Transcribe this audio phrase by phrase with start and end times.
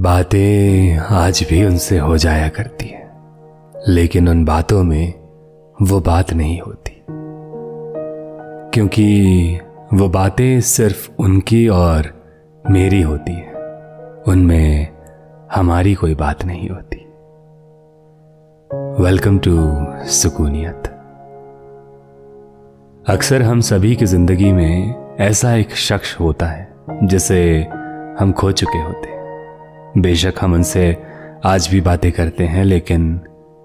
[0.00, 3.10] बातें आज भी उनसे हो जाया करती हैं,
[3.88, 5.14] लेकिन उन बातों में
[5.82, 7.04] वो बात नहीं होती।
[8.74, 9.60] क्योंकि
[9.94, 12.10] वो बातें सिर्फ़ उनकी और
[12.70, 13.54] मेरी होती हैं,
[14.28, 14.88] उनमें
[15.54, 16.96] हमारी कोई बात नहीं होती।
[19.04, 19.56] वेलकम टू
[20.06, 20.82] सुकूनियत
[23.08, 27.66] अक्सर हम सभी की ज़िंदगी में ऐसा एक शख्स होता है, जिसे
[28.20, 29.13] हम खो चुके होते
[29.94, 30.96] बेशक हम उनसे
[31.46, 33.20] आज भी बातें करते हैं, लेकिन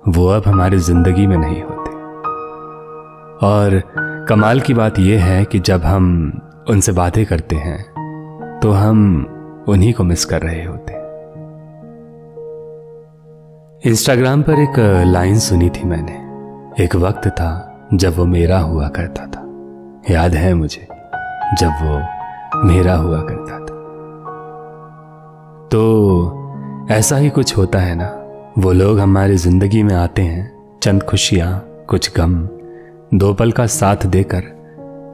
[0.08, 1.92] वो अब हमारी ज़िंदगी में नहीं होते।
[3.46, 3.82] और
[4.30, 6.06] कमाल की बात यह है कि जब हम
[6.70, 9.00] उनसे बातें करते हैं तो हम
[9.70, 10.94] उन्हीं को मिस कर रहे होते।
[13.90, 17.50] इंस्टाग्राम पर एक लाइन सुनी थी मैंने। एक वक्त था
[17.94, 20.88] जब वो मेरा हुआ करता था। याद है मुझे,
[21.60, 23.78] जब वो मेरा हुआ करता था।
[25.70, 25.80] तो
[26.92, 28.06] ऐसा ही कुछ होता है ना।
[28.58, 31.60] वो लोग हमारी ज़िंदगी में आते हैं, चंद खुशियाँ,
[31.90, 32.50] कुछ गम,
[33.14, 34.44] दो पल का साथ देकर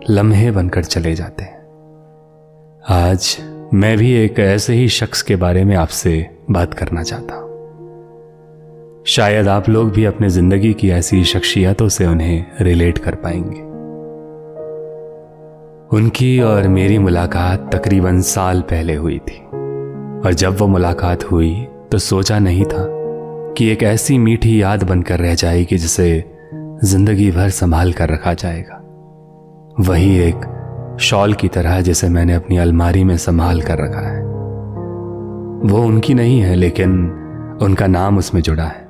[0.09, 1.59] लम्हे बनकर चले जाते हैं।
[2.89, 3.37] आज
[3.73, 7.45] मैं भी एक ऐसे ही शख्स के बारे में आपसे बात करना चाहता हूँ।
[9.07, 13.59] शायद आप लोग भी अपने ज़िंदगी की ऐसी शख्सियतों से उन्हें रिलेट कर पाएँगे।
[15.97, 19.64] उनकी और मेरी मुलाकात तकरीबन साल पहले हुई थी।
[20.25, 21.53] और जब वो मुलाकात हुई
[21.91, 22.85] तो सोचा नहीं था
[23.57, 26.23] कि एक ऐसी मीठी याद बनकर रह जाएगी जिसे
[26.83, 28.81] ज़िंदगी भर संभाल कर रखा जाएगा।
[29.79, 34.23] वही एक शॉल की तरह जिसे मैंने अपनी अलमारी में संभाल कर रखा है।
[35.63, 36.91] वो उनकी नहीं है, लेकिन
[37.61, 38.87] उनका नाम उसमें जुड़ा है,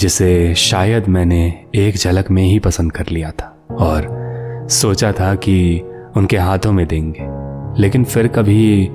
[0.00, 1.42] जिसे शायद मैंने
[1.74, 4.08] एक झलक में ही पसंद कर लिया था और
[4.70, 5.82] सोचा था कि
[6.16, 7.28] उनके हाथों में देंगे।
[7.82, 8.88] लेकिन फिर कभी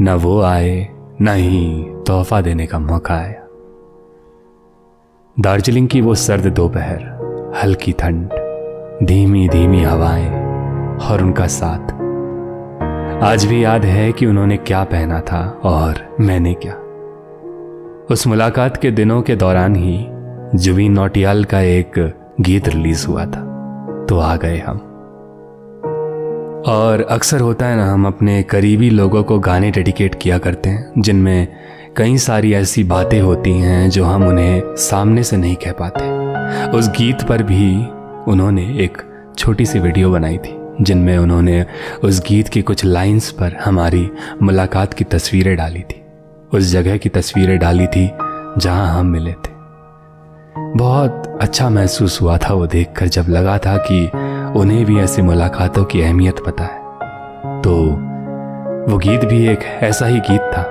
[0.00, 3.40] न वो आए न ही तोहफा देने का मौका आया।
[5.40, 7.14] दार्जिलिंग की वो सर्द दोपहर,
[7.62, 8.28] हल्की ठंड,
[9.06, 10.30] धीमी धीमी हवाएँ
[10.98, 11.92] और उनका साथ।
[13.22, 16.74] आज भी याद है कि उन्होंने क्या पहना था और मैंने क्या।
[18.10, 20.06] उस मुलाकात के दिनों के दौरान ही
[20.58, 23.54] जुबी नोटियाल का एक गीत रिलीज़ हुआ था।
[24.08, 24.93] तो आ गए हम।
[26.66, 30.92] और अक्सर होता है ना, हम अपने करीबी लोगों को गाने डेडिकेट किया करते हैं,
[30.98, 31.48] जिनमें
[31.96, 36.88] कई सारी ऐसी बातें होती हैं जो हम उन्हें सामने से नहीं कह पाते। उस
[36.88, 37.74] गीत पर भी
[38.32, 38.98] उन्होंने एक
[39.38, 41.64] छोटी सी वीडियो बनाई थी, जिनमें उन्होंने
[42.04, 44.10] उस गीत की कुछ लाइंस पर हमारी
[44.42, 46.02] मुलाकात की तस्वीरें डाली थी।
[46.52, 48.10] उस जगह की तस्वीरें डाली थी
[48.58, 49.52] जहाँ हम मिले थे।
[50.76, 54.08] बहुत अच्छा महसूस हुआ था वो देखकर जब लगा था कि
[54.56, 56.82] उन्हें भी ऐसी मुलाकातों की अहमियत पता है।
[57.62, 57.74] तो
[58.92, 60.68] वो गीत भी एक ऐसा ही गीत था,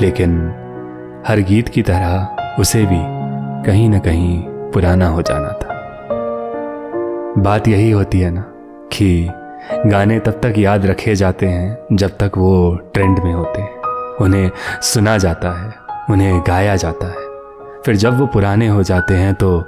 [0.00, 0.36] लेकिन
[1.28, 3.00] हर गीत की तरह उसे भी
[3.66, 5.74] कहीं ना कहीं पुराना हो जाना था।
[7.42, 8.44] बात यही होती है ना
[8.92, 9.30] कि
[9.86, 13.80] गाने तब तक याद रखे जाते हैं जब तक वो ट्रेंड में होते हैं।
[14.20, 14.50] उन्हें
[14.82, 15.74] सुना जाता है,
[16.10, 17.22] उन्हें गाया जाता है।
[17.84, 19.64] फिर जब वो पुराने हो जाते हैं तो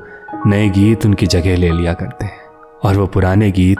[0.47, 2.46] नए गीत उनकी जगह ले लिया करते हैं।
[2.85, 3.79] और वो पुराने गीत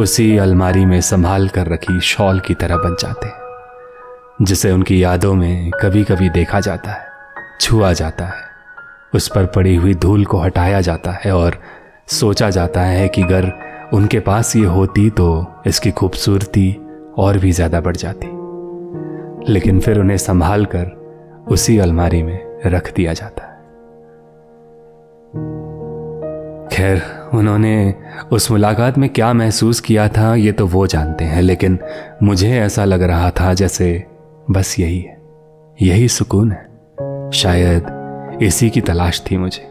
[0.00, 5.34] उसी अलमारी में संभाल कर रखी शॉल की तरह बन जाते हैं, जिसे उनकी यादों
[5.34, 7.06] में कभी कभी देखा जाता है,
[7.60, 8.44] छुआ जाता है,
[9.14, 11.60] उस पर पड़ी हुई धूल को हटाया जाता है और
[12.10, 13.52] सोचा जाता है कि अगर
[13.94, 16.70] उनके पास ये होती तो इसकी खूबसूरती
[17.18, 18.26] और भी ज़्यादा बढ़ जाती।
[19.52, 20.90] लेकिन फिर उन्हें संभाल कर
[21.50, 23.51] उसी अलमारी में रख दिया जाता है।
[26.72, 27.02] खैर,
[27.34, 27.94] उन्होंने
[28.32, 31.78] उस मुलाकात में क्या महसूस किया था, ये तो वो जानते हैं, लेकिन
[32.22, 34.04] मुझे ऐसा लग रहा था जैसे
[34.50, 35.22] बस यही है।
[35.82, 36.68] यही सुकून है।
[37.30, 37.84] शायद
[38.42, 39.68] इसी की तलाश थी मुझे।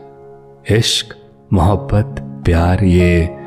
[0.78, 1.16] इश्क,
[1.54, 3.38] मोहब्बत, प्यार, ये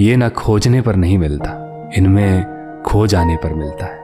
[0.00, 2.46] ये ना खोजने पर नहीं मिलता, इनमें
[2.86, 3.98] खो जाने पर मिलता है।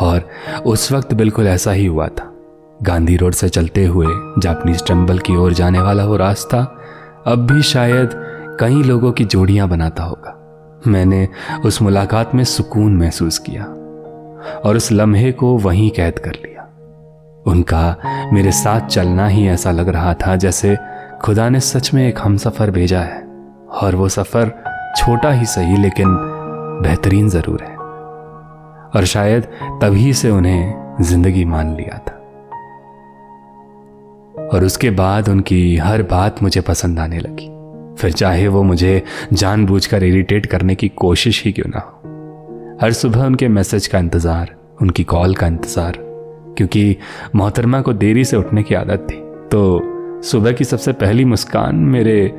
[0.00, 0.28] और
[0.66, 2.36] उस वक्त बिल्कुल ऐसा ही हुआ था।
[2.82, 4.06] गांधी रोड से चलते हुए
[4.38, 6.78] जापनीज टेंपल की ओर जाने वाला वो रास्ता,
[7.26, 8.21] अब भी शायद
[8.60, 10.38] कई लोगों की जोड़ियाँ बनाता होगा।
[10.86, 11.28] मैंने
[11.64, 13.64] उस मुलाकात में सुकून महसूस किया
[14.64, 16.62] और उस लम्हे को वहीं कैद कर लिया।
[17.46, 20.76] उनका मेरे साथ चलना ही ऐसा लग रहा था जैसे
[21.22, 23.22] खुदा ने सच में एक हम सफ़र भेजा है
[23.82, 24.52] और वो सफ़र
[24.96, 26.16] छोटा ही सही लेकिन
[26.82, 27.76] बेहतरीन ज़रूर है।
[28.96, 29.48] और शायद
[29.82, 32.18] तभी से उन्हें ज़िंदगी मान लिया था।
[34.48, 37.48] और उसके बाद उनकी हर बात मुझे पसंद आने लगी।
[38.02, 39.02] फिर चाहे वो मुझे
[39.32, 44.54] जानबूझकर इरिटेट करने की कोशिश ही क्यों ना हो। हर सुबह उनके मैसेज का इंतज़ार,
[44.82, 45.92] उनकी कॉल का इंतज़ार,
[46.56, 46.96] क्योंकि
[47.36, 49.16] मोहतरमा को देरी से उठने की आदत थी।
[49.48, 49.80] तो
[50.22, 52.32] सुबह की सबसे पहली मुस्कान मेरे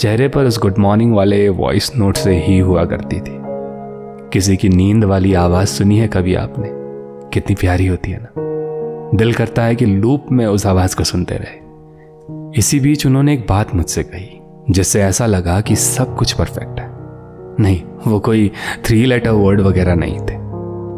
[0.00, 3.38] चेहरे पर उस गुड मॉर्निंग वाले वॉइस नोट से ही हुआ करती थी।
[4.32, 6.68] किसी की नींद वाली आवाज़ सुनी है कभी आपने?
[7.30, 11.34] कितनी प्यारी होती है ना। दिल करता है कि लूप में उस आवाज़ को सुनते
[11.34, 16.80] रहे। इसी बीच उन्होंने एक बात मुझसे कही। जिससे ऐसा लगा कि सब कुछ परफेक्ट
[16.80, 16.92] है।
[17.60, 18.52] नहीं, वो कोई
[18.84, 20.42] थ्री लेटर वर्ड वगैरह नहीं थे।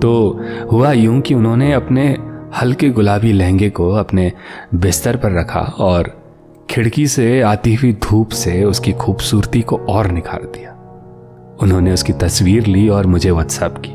[0.00, 0.40] तो
[0.72, 2.16] हुआ यूँ कि उन्होंने अपने
[2.56, 4.32] हल्के गुलाबी लहंगे को अपने
[4.74, 6.24] बिस्तर पर रखा और
[6.70, 10.70] खिड़की से आती हुई धूप से उसकी खूबसूरती को और निखार दिया।
[11.62, 13.92] उन्होंने उसकी तस्वीर ली और मुझे व्हाट्सएप की।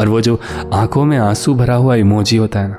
[0.00, 0.40] और वो जो
[0.74, 2.76] आँखों में आँसू भरा हुआ इमोजी होता है ना,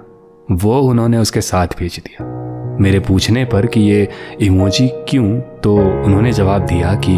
[0.52, 2.33] वो उन्होंने उसके साथ भेज दिया।
[2.82, 4.08] मेरे पूछने पर कि ये
[4.42, 5.40] इमोजी क्यों?
[5.64, 7.16] तो उन्होंने जवाब दिया कि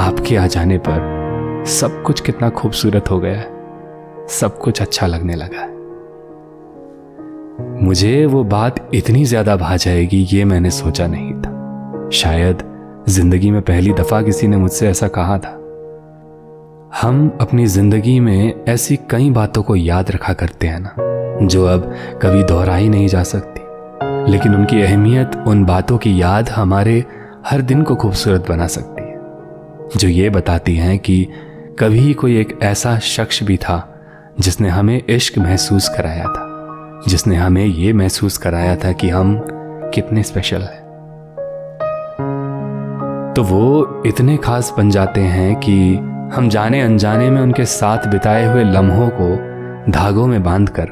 [0.00, 3.44] आपके आ जाने पर सब कुछ कितना खूबसूरत हो गया
[4.30, 5.66] सब कुछ अच्छा लगने लगा
[7.80, 12.62] मुझे वो बात इतनी ज़्यादा भा जाएगी, ये मैंने सोचा नहीं था। शायद
[13.08, 15.56] ज़िंदगी में पहली दफ़ा किसी ने मुझसे ऐसा कहा था।
[17.00, 20.94] हम अपनी ज़िंदगी में ऐसी कई बातों को याद रखा करते हैं ना,
[21.46, 21.92] जो अब
[22.22, 23.49] कभी दोहराई नहीं जा सकती।
[24.30, 27.04] लेकिन उनकी अहमियत उन बातों की याद हमारे
[27.46, 29.18] हर दिन को खूबसूरत बना सकती है,
[29.96, 31.26] जो ये बताती हैं कि
[31.78, 33.86] कभी कोई एक ऐसा शख्स भी था
[34.40, 36.46] जिसने हमें इश्क महसूस कराया था,
[37.08, 39.40] जिसने हमें ये महसूस कराया था कि हम
[39.94, 40.78] कितने स्पेशल हैं।
[43.34, 45.94] तो वो इतने खास बन जाते हैं कि
[46.34, 50.88] हम जाने अनजाने में उनके साथ बिताए हुए लम्हों को धागों में बांधकर,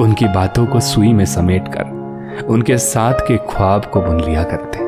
[0.00, 1.98] उनकी बातों को सुई में समेट कर
[2.40, 4.78] उनके साथ के ख्वाब को बुन लिया करते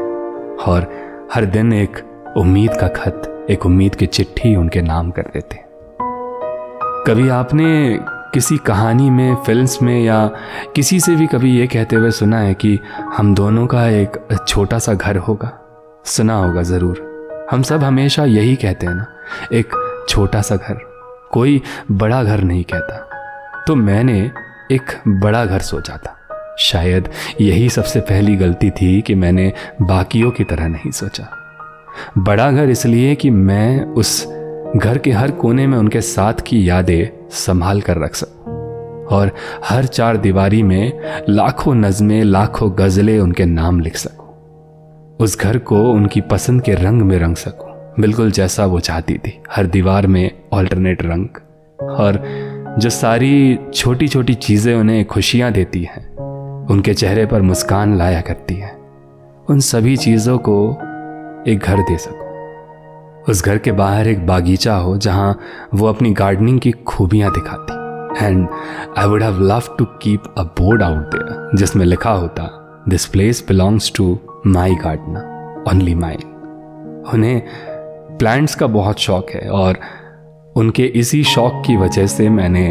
[0.63, 0.89] और
[1.35, 1.97] हर दिन एक
[2.37, 5.61] उम्मीद का खत, एक उम्मीद की चिट्ठी उनके नाम कर देते
[7.07, 7.99] कभी आपने
[8.35, 10.27] किसी कहानी में, फिल्म्स में या
[10.75, 12.79] किसी से भी कभी ये कहते हुए सुना है कि
[13.17, 15.59] हम दोनों का एक छोटा सा घर होगा?
[16.05, 19.07] सुना होगा ज़रूर। हम सब हमेशा यही कहते हैं ना,
[19.53, 19.75] एक
[20.09, 20.79] छोटा सा घर।
[21.33, 23.09] कोई बड़ा घर नहीं कहता।
[23.67, 24.31] तो मैंने
[24.73, 26.17] एक बड़ा घर सोचा था।
[26.59, 27.09] शायद
[27.41, 29.53] यही सबसे पहली गलती थी कि मैंने
[29.83, 31.31] बाकियों की तरह नहीं सोचा।
[32.19, 34.27] बड़ा घर इसलिए कि मैं उस
[34.77, 38.43] घर के हर कोने में उनके साथ की यादें संभाल कर रख सकूँ।
[39.07, 39.31] और
[39.65, 40.93] हर चार दीवारी में
[41.29, 44.23] लाखों नज़में, लाखों गज़लें उनके नाम लिख सकूँ।
[45.21, 49.43] उस घर को उनकी पसंद के रंग में रंग सकूँ। बिल्कुल जैसा वो चाहती थी।
[49.53, 51.29] हर दीवार में ऑल्टरनेट रंग।
[51.83, 52.23] और
[52.79, 56.12] जो सारी छोटी छोटी चीज़ें उन्हें खुशियाँ देती हैं
[56.73, 58.71] उनके चेहरे पर मुस्कान लाया करती है।
[59.51, 60.55] उन सभी चीज़ों को
[61.51, 62.31] एक घर दे सकूँ।
[63.29, 65.39] उस घर के बाहर एक बागीचा हो जहाँ
[65.75, 68.49] वो अपनी गार्डनिंग की खूबियाँ दिखाती। And
[68.99, 72.49] I would have love to keep a board out there जिसमें लिखा होता
[72.89, 76.17] this place belongs to my gardener only my
[77.15, 77.43] उन्हें
[78.19, 79.79] प्लांट्स का बहुत शौक है और
[80.57, 82.69] उनके इसी शौक की वजह से मैंने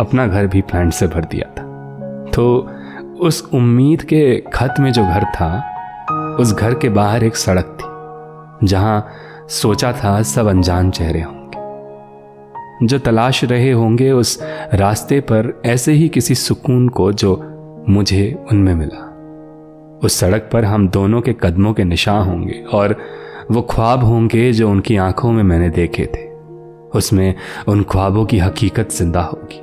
[0.00, 1.62] अपना घर भी प्लांट से भर दिया था।
[2.30, 2.44] तो
[3.20, 8.66] उस उम्मीद के खत में जो घर था, उस घर के बाहर एक सड़क थी,
[8.66, 9.06] जहाँ
[9.48, 14.38] सोचा था सब अनजान चेहरे होंगे। जो तलाश रहे होंगे उस
[14.74, 17.36] रास्ते पर ऐसे ही किसी सुकून को जो
[17.88, 19.10] मुझे उनमें मिला।
[20.04, 22.96] उस सड़क पर हम दोनों के कदमों के निशान होंगे और
[23.50, 26.28] वो ख्वाब होंगे जो उनकी आँखों में मैंने देखे थे।
[26.98, 27.34] उसमें
[27.68, 29.60] उन ख्वाबों की हकीकत ज़िंदा होगी।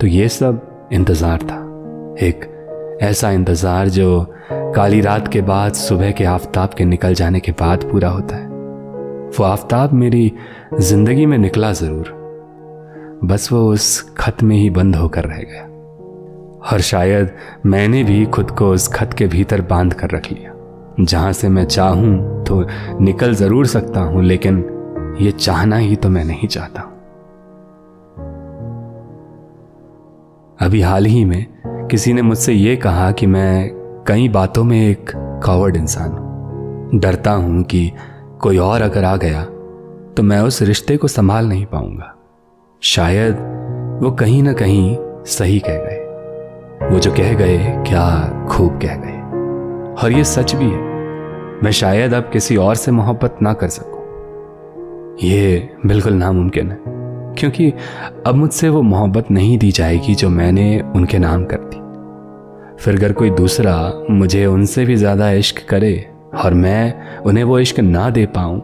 [0.00, 1.65] तो ये सब इंतज़ार था।
[2.22, 7.52] एक ऐसा इंतज़ार जो काली रात के बाद, सुबह के आफताब के निकल जाने के
[7.52, 8.46] बाद पूरा होता है।
[9.38, 10.32] वो आफताब मेरी
[10.80, 15.62] ज़िंदगी में निकला ज़रूर। बस वो उस खत में ही बंद होकर रह गया।
[16.72, 17.32] और शायद
[17.66, 20.52] मैंने भी खुद को उस खत के भीतर बाँध कर रख लिया।
[21.00, 22.64] जहाँ से मैं चाहूँ तो
[23.00, 24.58] निकल ज़रूर सकता हूँ, लेकिन
[25.20, 26.92] ये चाहना ही तो मैं नहीं चाहता।
[30.58, 31.55] अभी हाल ही में
[31.90, 33.70] किसी ने मुझसे ये कहा कि मैं
[34.08, 35.10] कई बातों में एक
[35.44, 37.92] कवर्ड इंसान हूँ। डरता हूँ कि
[38.40, 39.44] कोई और अगर आ गया
[40.14, 42.14] तो मैं उस रिश्ते को संभाल नहीं पाऊँगा।
[42.82, 43.34] शायद
[44.02, 49.20] वो कहीं ना कहीं सही कह गए। वो जो कह गए, क्या खूब कह गए।
[50.02, 50.80] और ये सच भी है।
[51.64, 54.02] मैं शायद अब किसी और से मोहब्बत ना कर सकूँ।
[55.28, 56.95] ये बिल्कुल नामुमकिन है।
[57.38, 57.72] क्योंकि
[58.26, 61.84] अब मुझसे वो मोहब्बत नहीं दी जाएगी जो मैंने उनके नाम कर दी।
[62.76, 63.76] फिर अगर कोई दूसरा
[64.10, 65.94] मुझे उनसे भी ज़्यादा इश्क करे
[66.36, 68.58] और मैं उन्हें वो इश्क ना दे पाऊँ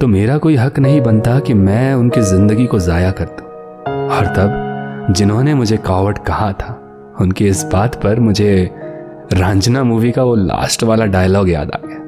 [0.00, 3.46] तो मेरा कोई हक नहीं बनता कि मैं उनकी ज़िंदगी को ज़ाया कर दूँ।
[4.10, 6.80] और तब जिन्होंने मुझे कावट कहा था,
[7.20, 8.70] उनकी इस बात पर मुझे
[9.32, 11.98] रांझना मूवी का वो लास्ट वाला डायलॉग याद आ गया,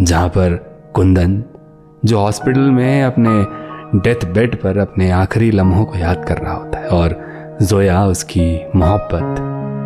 [0.00, 0.56] जहाँ पर
[0.94, 1.42] कुंदन,
[2.02, 3.30] जो हॉस्पिटल में अपने
[3.96, 7.20] डेथ बेड पर अपने आखिरी लम्हों को याद कर रहा होता है और
[7.62, 9.38] जोया उसकी मोहब्बत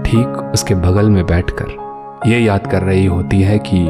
[0.06, 1.66] ठीक उसके बगल में बैठकर
[2.26, 3.84] ये याद कर रही होती है कि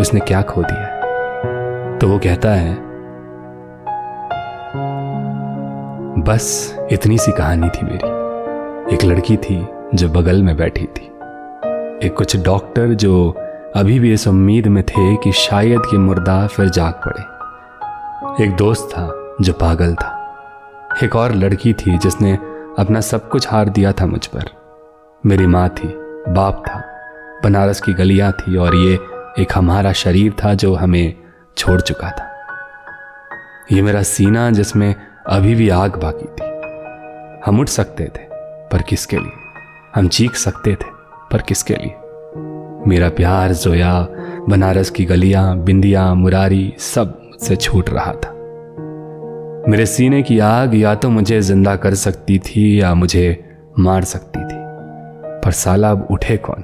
[0.00, 2.74] उसने क्या खो दिया तो वो कहता है,
[6.22, 11.06] बस इतनी सी कहानी थी मेरी। एक लड़की थी जो बगल में बैठी थी।
[12.06, 13.34] एक कुछ डॉक्टर जो
[13.76, 18.88] अभी भी इस उम्मीद में थे कि शायद ये मुर्दा फिर जाग पड़े। एक दोस्त
[18.92, 20.12] था जो पागल था।
[21.04, 22.38] एक और लड़की थी जिसने
[22.78, 24.44] अपना सब कुछ हार दिया था मुझ पर।
[25.26, 25.88] मेरी माँ थी,
[26.32, 26.82] बाप था,
[27.44, 28.94] बनारस की गलियाँ थी और ये
[29.38, 31.14] एक हमारा शरीर था जो हमें
[31.56, 32.30] छोड़ चुका था।
[33.72, 34.94] ये मेरा सीना जिसमें
[35.26, 36.60] अभी भी आग बाकी थी।
[37.46, 38.24] हम उठ सकते थे,
[38.68, 39.32] पर किसके लिए?
[39.94, 40.86] हम चीख सकते थे,
[41.32, 41.94] पर किसके लिए?
[42.88, 44.06] मेरा प्यार, जोया,
[44.48, 48.35] बनारस की गलियाँ, बिंदिया, मुरारी सब मुझसे छूट रहा था।
[49.68, 53.44] मेरे सीने की आग या तो मुझे ज़िंदा कर सकती थी या मुझे
[53.78, 54.58] मार सकती थी।
[55.44, 56.62] पर साला अब उठे कौन?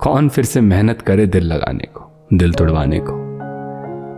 [0.00, 3.12] कौन फिर से मेहनत करे दिल लगाने को, दिल तोड़वाने को?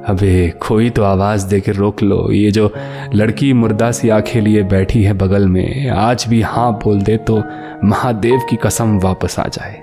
[0.08, 2.72] अबे कोई तो आवाज़ दे के रोक लो। ये जो
[3.14, 7.42] लड़की मुर्दा सी आँखें लिए बैठी है बगल में, आज भी हाँ बोल दे तो
[7.84, 9.82] महादेव की कसम वापस आ जाए।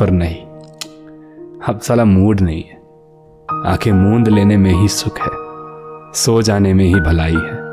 [0.00, 0.42] पर नहीं,
[1.68, 2.80] अब साला मूड नहीं है।
[3.72, 5.37] आँखें मूंद लेने में ही सुख है।
[6.14, 7.68] सो जाने में ही भलाई है।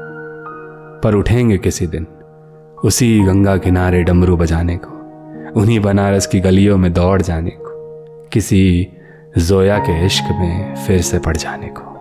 [1.02, 2.08] पर उठेंगे किसी दिन,
[2.84, 4.92] उसी गंगा किनारे डमरू बजाने को,
[5.62, 7.70] उन्हीं बनारस की गलियों में दौड़ जाने को,
[8.34, 8.88] किसी
[9.38, 11.96] जोया के इश्क में फिर से पड़ जाने को।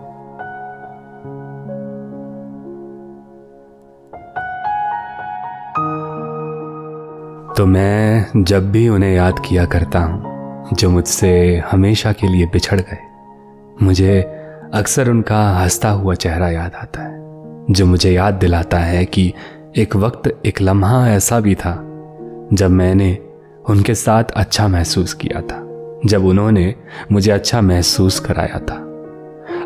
[7.53, 10.35] तो मैं जब भी उन्हें याद किया करता हूँ,
[10.73, 12.97] जो मुझसे हमेशा के लिए बिछड़ गए,
[13.85, 14.34] मुझे
[14.75, 19.33] अक्सर उनका हंसता हुआ चेहरा याद आता है, जो मुझे याद दिलाता है कि
[19.77, 21.73] एक वक्त, एक लम्हा ऐसा भी था,
[22.53, 23.17] जब मैंने
[23.69, 25.61] उनके साथ अच्छा महसूस किया था,
[26.05, 26.75] जब उन्होंने
[27.11, 28.75] मुझे अच्छा महसूस कराया था।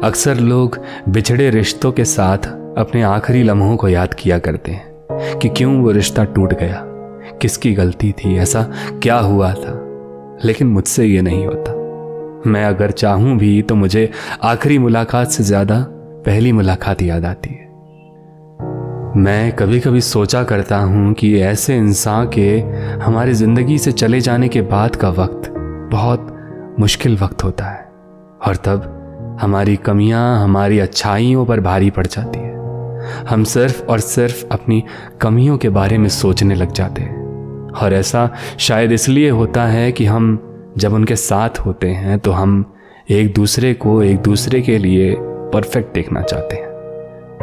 [0.04, 2.48] अक्सर लोग बिछड़े रिश्तों के साथ
[2.78, 6.84] अपने आखिरी लम्हों को याद किया करते हैं, कि क्यों वो रिश्ता टूट गया,
[7.42, 8.64] किसकी गलती थी, ऐसा
[9.04, 9.80] क्या हुआ था,
[10.46, 11.79] लेकिन मुझसे ये नहीं होता।
[12.48, 14.10] मैं अगर चाहूँ भी तो मुझे
[14.44, 15.80] आखिरी मुलाकात से ज़्यादा
[16.26, 17.68] पहली मुलाकात याद आती है।
[19.18, 22.48] मैं कभी कभी सोचा करता हूँ कि ऐसे इंसान के
[23.04, 25.50] हमारी ज़िंदगी से चले जाने के बाद का वक्त
[25.92, 27.84] बहुत मुश्किल वक्त होता है
[28.48, 32.48] और तब हमारी कमियाँ, हमारी अच्छाइयों पर भारी पड़ जाती है।
[33.30, 34.84] हम सिर्फ़ और सिर्फ़ अपनी
[35.22, 38.30] कमियों के बारे में सोचने लग जाते हैं और ऐसा
[38.60, 40.38] शायद इसलिए होता है कि हम
[40.78, 42.74] जब उनके साथ होते हैं तो हम
[43.10, 46.70] एक दूसरे को एक दूसरे के लिए परफेक्ट देखना चाहते हैं।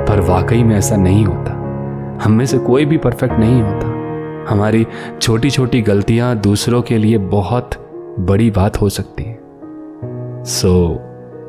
[0.08, 1.50] पर वाकई में ऐसा नहीं होता।
[2.22, 3.96] हम में से कोई भी परफेक्ट नहीं होता।
[4.52, 4.86] हमारी
[5.22, 7.70] छोटी छोटी गलतियाँ दूसरों के लिए बहुत
[8.20, 9.38] बड़ी बात हो सकती है।
[10.44, 10.98] So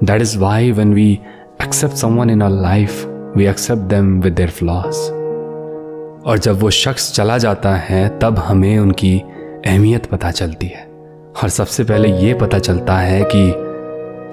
[0.03, 1.19] that is why when we
[1.63, 3.05] accept someone in our life
[3.37, 5.11] we accept them with their flaws
[6.25, 9.19] और जब वो शख्स चला जाता है, तब हमें उनकी
[9.67, 10.86] अहमियत पता चलती है।
[11.43, 13.53] और सबसे पहले ये पता चलता है कि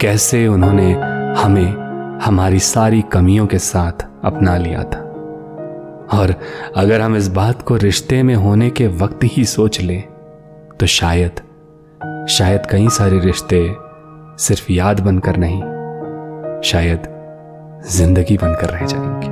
[0.00, 0.92] कैसे उन्होंने
[1.38, 5.00] हमें, हमारी सारी कमियों के साथ अपना लिया था।
[6.12, 6.34] और
[6.76, 10.02] अगर हम इस बात को रिश्ते में होने के वक्त ही सोच लें
[10.80, 11.40] तो शायद
[12.28, 13.76] शायद कई सारे रिश्ते
[14.38, 15.60] सिर्फ़ याद बनकर नहीं,
[16.62, 17.08] शायद
[17.90, 19.28] ज़िंदगी बनकर रह जाएँगे।